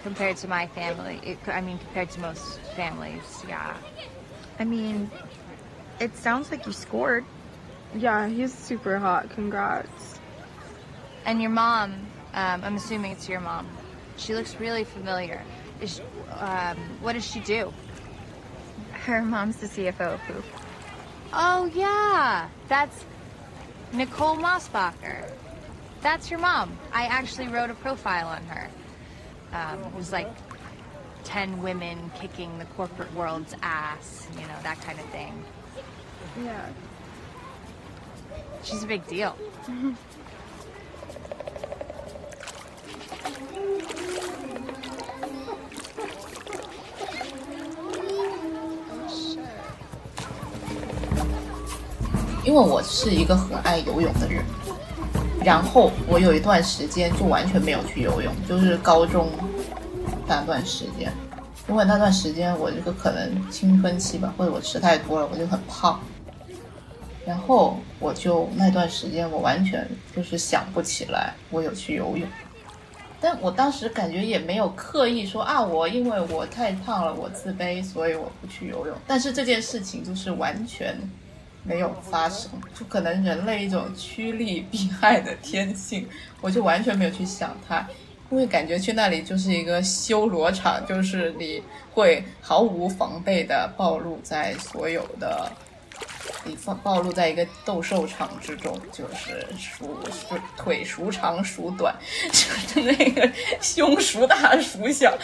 [0.04, 1.18] compared to my family.
[1.22, 3.74] It, I mean, compared to most families, yeah.
[4.58, 5.10] I mean,
[5.98, 7.24] it sounds like you scored.
[7.94, 9.30] Yeah, he's super hot.
[9.30, 10.20] Congrats.
[11.24, 11.94] And your mom,
[12.34, 13.66] um, I'm assuming it's your mom.
[14.16, 15.42] She looks really familiar.
[15.80, 16.00] Is,
[16.38, 17.72] um, what does she do?
[18.92, 20.44] Her mom's the CFO of Poop.
[21.32, 22.48] Oh, yeah.
[22.68, 23.04] That's
[23.93, 25.29] Nicole Mossbacher.
[26.01, 26.77] that's your mom.
[26.91, 28.69] I actually wrote a profile on her.
[29.53, 30.27] Um, it was like
[31.25, 35.45] 10 women kicking the corporate world's ass, you know, that kind of thing.
[36.43, 36.69] Yeah.
[38.63, 39.37] She's a big deal.
[52.45, 54.43] 因为我是一个很爱游泳的人，
[55.43, 59.29] 然后我有一段时间就完全没有去游泳，就是高中
[60.27, 61.11] 那段时间，
[61.69, 65.99] 因为那段时间我这个可能青春期吧，或者我吃太多了，我就很胖，
[67.25, 72.27] 然后我就那段时间我完全就是想不起来我有去游泳。
[73.21, 78.93] 但我当时感觉也没有刻意说啊，我因为我太胖了，我自卑，所以我不去游泳。
[79.07, 80.93] 但是这件事情就是完全
[81.63, 86.07] 没有发生，就可能人类一种趋利避害的天性，
[86.41, 87.87] 我就完全没有去想它，
[88.29, 95.51] 因为感觉去那里就是一个修罗场，就是你会毫无防备的暴露在所有的。
[96.45, 99.95] 你放暴露在一个斗兽场之中，就是孰
[100.57, 101.95] 腿孰长孰短，
[102.29, 103.29] 就是那个
[103.61, 105.17] 胸孰大孰小，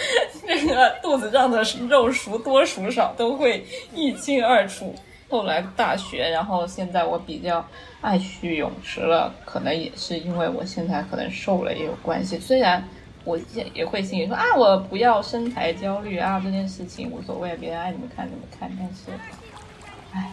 [0.46, 4.96] 那个肚子上的肉孰多孰少都会一清二楚。
[5.30, 7.66] 后来大学，然后现在我比较
[8.02, 12.38] 爱去泳池了，可能也是因为我现在可能瘦了也有关系。
[12.40, 12.84] 虽然
[13.24, 18.70] 我也也会心里说啊，我不要身材焦虑啊，这件事情无所谓，别人爱怎么看怎么看。
[18.78, 19.12] 但是，
[20.14, 20.32] 唉。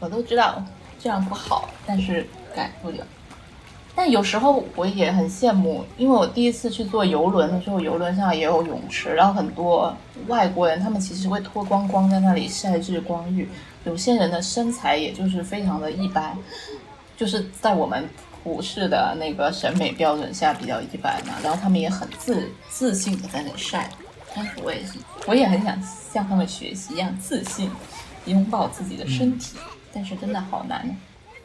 [0.00, 0.64] 我都知道
[1.00, 3.04] 这样不好，但是改不了。
[3.98, 9.92] 但有时候我也很羡慕，因为我第一次去坐游轮的时候，游轮上也有泳池，然后很多
[10.28, 13.48] 外国人他们其实会脱光光在那里晒日光浴。
[13.84, 16.38] 有些人的身材也就是非常的一般，
[17.16, 18.08] 就是在我们
[18.44, 21.34] 普世的那个审美标准下比较一般嘛。
[21.42, 23.90] 然后他们也很自自信的在那里晒。
[24.32, 24.92] 但是我也是，
[25.26, 25.76] 我也很想
[26.12, 27.68] 向他们学习一样自信，
[28.26, 29.56] 拥抱自己的身体。
[29.92, 30.96] 但是真的好难。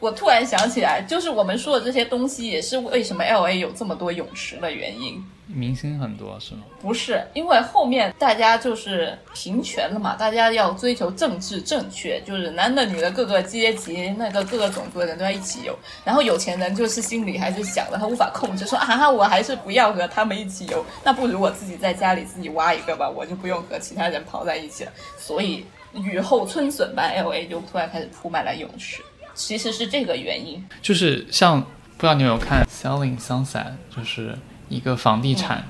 [0.04, 5.24] 我突然想起来，就是我们说的这些东西，也是为什么 L A 有这么多泳池的原因。
[5.46, 6.60] 明星很多是吗？
[6.82, 15.74] 不是，因为后面大家就是平权了嘛，大家要追求政治正确，就是男的、女的各个阶级、那个各个种族的人都在一起游。
[16.04, 24.92] 然后有钱人就是心里还是想的他无法控制，说啊，我还是不要和他们一起游，那不如我自己在家里自己挖一个吧，我就不用和其他人跑在一起了。
[25.16, 25.64] 所以。
[25.96, 29.00] 雨后春笋般，L A 就突然开始铺满了泳池，
[29.34, 30.64] 其实是这个原因。
[30.80, 33.66] 就是像不知道你有没有看《Selling Sunset》，
[33.96, 35.64] 就是一个房地产，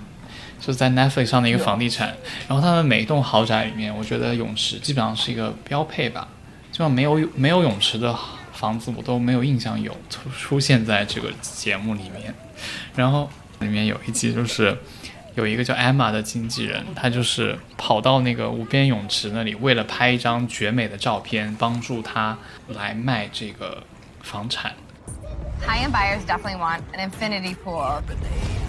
[0.61, 2.15] 就在 Netflix 上的一个房地产。
[2.49, 6.29] 然后他们每一栋豪宅里面，我觉得泳池基本上是一个标配吧。
[6.71, 8.15] 基本上没有没有泳池的
[8.53, 12.35] 房子，我都没有印象有出出现在这个节目里面。
[12.95, 14.77] 然后里面有一集就是。
[15.35, 23.83] 有一个叫 Emma 的经纪人，他就是跑到那个无边泳池那里，为了拍一张绝美的照片，帮助他来卖这个
[24.23, 24.73] 房产。
[25.67, 28.03] High-end buyers definitely want an infinity pool.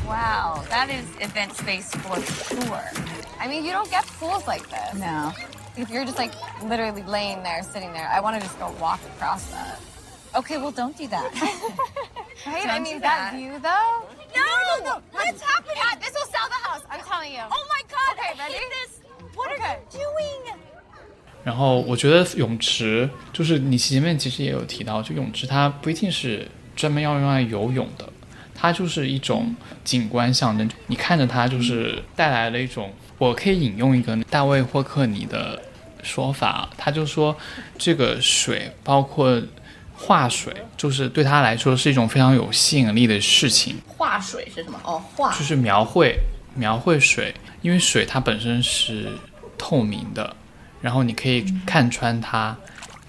[0.07, 2.81] Wow, that is event space for sure.
[3.39, 4.93] I mean, you don't get pools like this.
[4.99, 5.33] No.
[5.75, 6.31] If you're just like
[6.63, 9.79] literally laying there, sitting there, I want to just go walk across that.
[10.35, 11.31] Okay, well, don't do that.
[12.45, 12.63] Right?
[12.63, 13.31] Don't I mean, do that.
[13.31, 13.35] that.
[13.35, 14.03] view though.
[14.35, 14.43] No!
[14.67, 15.01] no, no.
[15.11, 15.77] What's happening?
[15.77, 16.83] Yeah, this will sell the house.
[16.89, 17.41] I'm telling you.
[17.49, 18.65] Oh my god, Okay, I ready?
[18.75, 19.01] this.
[19.33, 20.53] What are you doing?
[21.43, 28.11] 然后我觉得泳池就是你前面其实也有提到，就泳池它不一定是专门要用来游泳的，
[28.53, 30.69] 它就是一种景观象征。
[30.87, 32.93] 你看着它，就是带来了一种。
[33.17, 35.61] 我可以引用一个大卫霍克尼的
[36.03, 37.33] 说法，他就说
[37.77, 39.41] 这个水包括
[39.97, 43.77] 画水，就是对他来说是一种非常有吸引力的事情。
[43.87, 44.79] 画水是什么？
[44.83, 46.17] 哦，画就是描绘
[46.53, 49.09] 描绘水，因为水它本身是
[49.57, 50.35] 透明的，
[50.81, 52.55] 然后你可以看穿它，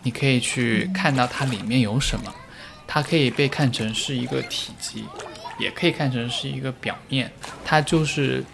[0.02, 2.32] 你可以去看到它里面有什么，
[2.86, 5.04] 它可以被看成是一个体积，
[5.58, 7.30] 也可以看成是一个表面，
[7.64, 8.44] 它就是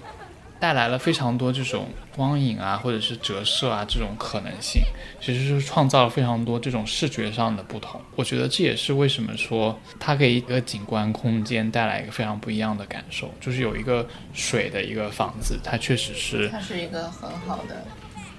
[0.58, 4.82] 带来了非常多这种光影啊，或者是折射啊这种可能性，
[5.20, 8.00] 其实是创造了非常多这种视觉上的不同。
[8.16, 17.84] 我觉得这也是为什么说它给一个景观空间带来一个非常不一样的感受，就是有一个水的一个房子，它确实是它是一个很好的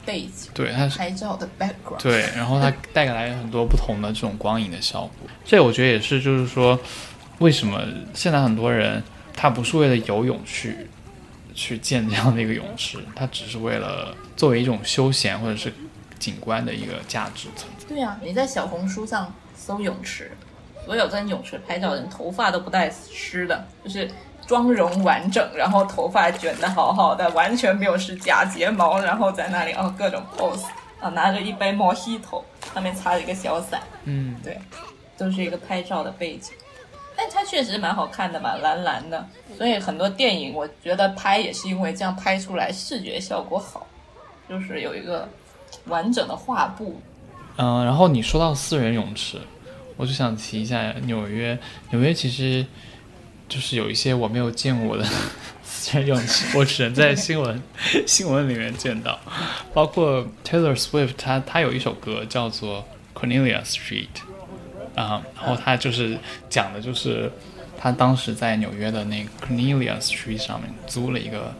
[0.05, 5.29] 背景，对它是拍照的 background，对，然后它带来很多不同的这种光影的效果。
[5.45, 6.79] 这我觉得也是，就是说，
[7.39, 7.81] 为什么
[8.13, 9.01] 现在很多人
[9.35, 10.87] 他不是为了游泳去
[11.53, 15.73] 去建这样的一个泳池，它只是为了作为一种休闲或者是
[16.19, 17.85] 景观的一个价值存在。
[17.87, 20.31] 对啊，你在小红书上搜泳池，
[20.85, 24.09] 所有在泳池拍照的人头发都不带湿的，就是
[24.47, 30.65] 妆容完整，然后头发卷得好好的，完全没有是假睫毛，然后在那里哦各种 pose
[30.99, 32.43] 啊，拿着一杯 mojito，
[32.73, 34.59] 上面插着一个小伞，嗯，对，
[35.17, 36.53] 都是一个拍照的背景。
[37.23, 39.25] 但它确实蛮好看的嘛，蓝蓝的，
[39.57, 43.87] 所以很多电影我觉得拍也是因为这样拍出来视觉效果好，
[44.49, 45.29] 就是有一个
[45.85, 46.99] 完整的画布。
[47.55, 49.39] 嗯，然后你说到私人泳池，
[49.95, 51.57] 我就想提一下纽约。
[51.91, 52.65] 纽约其实
[53.47, 55.05] 就是有一些我没有见过的
[55.63, 57.63] 私人泳池，我只能在新闻
[58.05, 59.17] 新闻里面见到。
[59.73, 64.09] 包括 Taylor Swift，他他有一首歌叫做 Cornelia Street，
[64.95, 66.17] 啊、然后他就是
[66.49, 67.31] 讲的就是
[67.77, 71.53] 他当时在纽约的那个 Cornelia Street 上面租了一个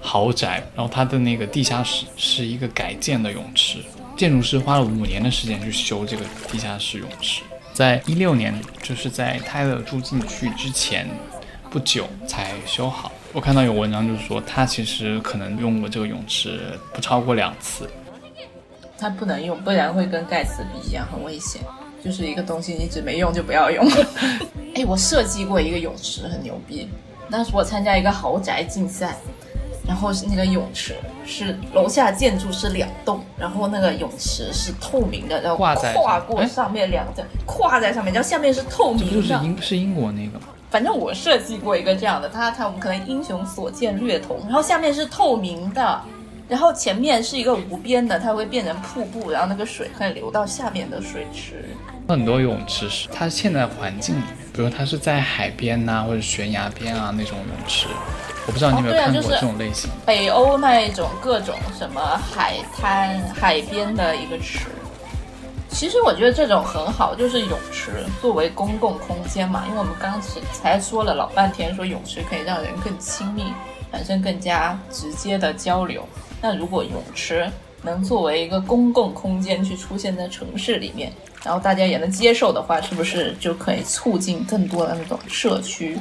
[0.00, 3.78] 豪宅，然后他的那个地下室是一个改建的泳池，
[4.16, 7.42] 建筑师花了五年的时间去修这个地下室泳池，
[7.72, 11.08] 在一六年，就是在泰勒住进去之前
[11.70, 13.12] 不久才修好。
[13.32, 17.90] 我看到有文章就是说，他其实可能用过这个泳池不超过两次。
[18.96, 21.60] 他不能用，不然会跟盖茨比一样很危险。
[22.04, 23.82] 就是一个东西，你一直没用就不要用。
[24.76, 26.90] 哎，我设计过一个泳池，很牛逼。
[27.30, 29.16] 当时我参加一个豪宅竞赛，
[29.88, 30.94] 然后是那个泳池
[31.24, 39.32] 是楼下建筑是两栋，然后那个泳池是透明的，然后跨过哎上面两层，跨在上面，然后下面是透这不就是。
[39.32, 40.48] 英是英国那个吗？
[40.70, 46.00] 反正我设计过一个这样的，它它我们可能英雄所见略同，然后下面是透明的，
[46.48, 51.64] 然后前面是一个无边的，它会变成瀑布，然后那个水可以流到下面的水池。
[52.06, 57.86] 很多泳池是它现在环境里面，比如它是在海边呐、或者悬崖边啊那种泳池，
[58.46, 59.90] 我不知道你有没有看过这种类型。
[60.04, 64.66] 北欧那一种各种什么海滩、海边的一个池。
[65.70, 73.44] 其实我觉得这种很好，就是泳池作为公共空间嘛，因为我们刚才才说了老半天，说泳池可以让人更亲密，
[73.90, 76.06] 产生更加直接的交流。
[76.42, 77.50] 那如果泳池
[77.82, 81.12] 能作为一个公共空间去出现在城市里面，
[81.44, 85.98] 然后大家也能接受的话，是不是就可以促进更多的那种社区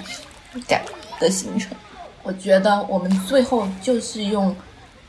[0.68, 0.82] 感
[1.20, 1.76] 的形成？
[2.24, 4.56] 我觉得我们最后就是用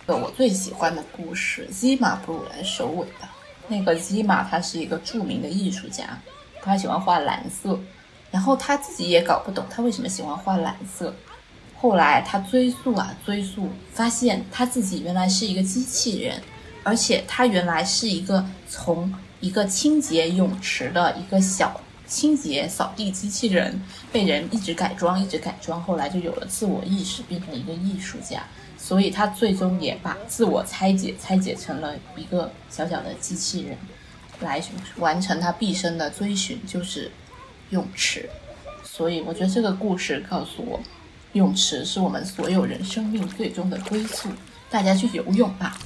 [0.06, 3.32] 个我最喜欢的故事《Zima Blue》来收尾吧。
[3.68, 6.18] 那个 Zima 他是一个著名的艺术家，
[6.60, 7.78] 他喜欢画蓝色，
[8.32, 11.14] 然后他自己也搞不懂他为什么喜欢画蓝色。
[11.76, 16.42] 后来他追溯啊追溯，发现他自己原来是一个机器人，
[16.82, 19.12] 而且他原来是一个从
[19.44, 23.78] 一个清洁泳池的一个小清洁扫地机器人，
[24.10, 28.42] 被人一直改装，一直改装，后来就有了自我意识，变成一个艺术家。
[28.78, 33.76] 所以他最终也把自我拆解，拆解成了一个小小的机器人，
[34.40, 34.62] 来
[34.96, 37.10] 完成他毕生的追寻，就是
[37.68, 38.30] 泳池。
[38.82, 40.80] 所以我觉得这个故事告诉我，
[41.34, 44.30] 泳池是我们所有人生命最终的归宿。
[44.70, 45.76] 大家去游泳吧。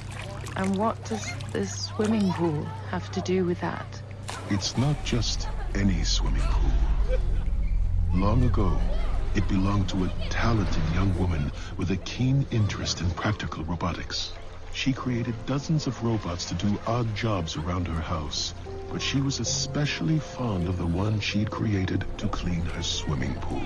[0.55, 3.86] And what does this swimming pool have to do with that?
[4.50, 7.18] It's not just any swimming pool.
[8.14, 8.78] Long ago,
[9.34, 14.32] it belonged to a talented young woman with a keen interest in practical robotics.
[14.72, 18.54] She created dozens of robots to do odd jobs around her house,
[18.90, 23.62] but she was especially fond of the one she'd created to clean her swimming pool.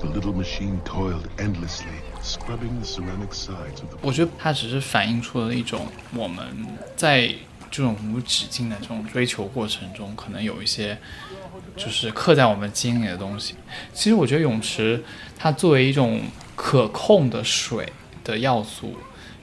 [0.00, 6.66] The little machine toiled endlessly, scrubbing the ceramic sides of the 我觉得它只是反映出了一种我们
[6.96, 7.34] 在
[7.71, 10.97] 这种无止境的这种追求过程中，可能有一些
[11.75, 13.55] 就是刻在我们基因里的东西。
[13.93, 15.03] 其实我觉得泳池
[15.37, 16.21] 它作为一种
[16.55, 17.91] 可控的水
[18.23, 18.97] 的要素，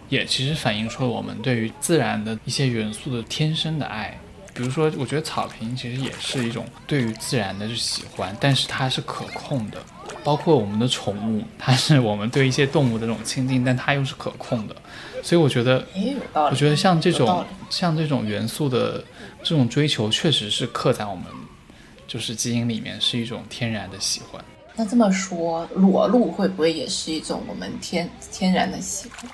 [0.08, 4.18] 也其实反映出了我们对于自然的一些元素的天生的爱。
[4.54, 9.78] 比如说，我觉得草坪其实也是一种对于自然的喜欢，但是它是可控的。
[10.22, 14.76] 包括我们的宠物，它是我们对一些动物的这种亲近，但它又是可控的。
[15.22, 16.54] 所以我觉得，也有道理。
[16.54, 19.02] 我觉得像这种像这种元素的
[19.42, 21.24] 这种追求，确实是刻在我们
[22.06, 24.44] 就是基因里面，是一种天然的喜欢。
[24.76, 29.30] 那这么说，裸露会不会也是一种我们天天然的喜欢？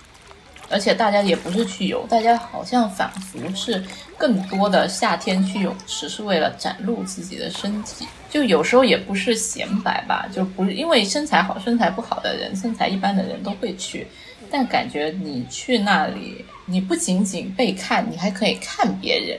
[0.70, 3.82] 而且大家也不是去游，大家好像仿佛是
[4.16, 14.06] 更多的夏天去泳池是为了展露自己的身体，就有时候也不是显摆吧，就不是因为身材好、身材不好的人、身材一般的人都会去，
[14.50, 19.38] 但感觉你去那里，你不仅仅被看，你还可以看别人。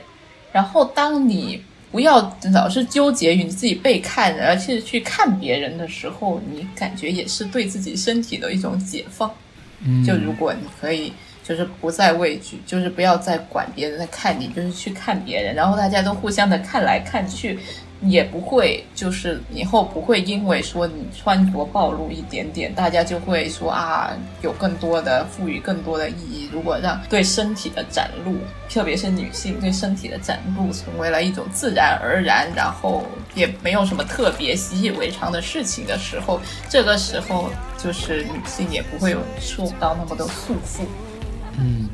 [0.52, 1.62] 然后当你
[1.92, 9.32] 不要老是纠结于你自己被看，而是去看别人的时候，你感觉也是对自己身体的一种解放。
[10.04, 11.12] 就如果你可以，
[11.42, 17.58] 就是不再畏惧，就是不要再管别人在看你，就是去看别人，然后大家都互相的看来看去。
[18.02, 26.48] 也不会，就是以后不会因为说你穿着暴露一点点，大家就会说啊，有更多的赋予更多的意义。
[26.50, 28.34] 如果让对身体的展露，
[28.70, 33.04] 特别是女性对身体的展露，成为了一种自然而然，然后
[33.34, 40.84] 也没有什么特别习以为常的事情的时候，这个时候就是女性也不会有受到那么多束缚。
[41.58, 41.88] 嗯，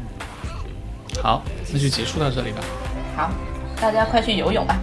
[1.23, 2.61] 好，那就结束到这里吧。
[3.17, 3.31] 好，
[3.81, 4.81] 大家快去游泳吧。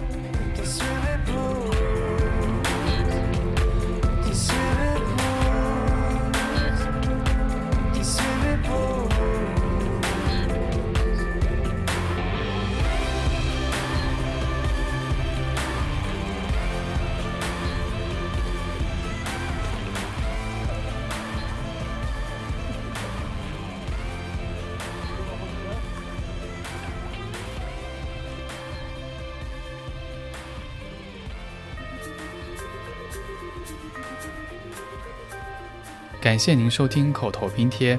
[36.34, 37.96] 感谢您收听口头拼贴。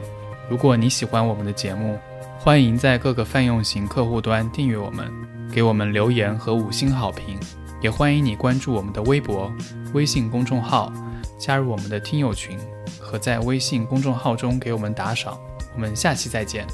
[0.50, 1.98] 如果你喜欢我们的节目，
[2.38, 5.10] 欢迎在各个泛用型客户端订阅我们，
[5.54, 7.40] 给我们留言和五星好评。
[7.80, 9.50] 也欢迎你关注我们的微博、
[9.94, 10.92] 微信公众号，
[11.40, 12.60] 加入我们的听友群，
[13.00, 15.40] 和在微信公众号中给我们打赏。
[15.74, 16.68] 我们下期再见。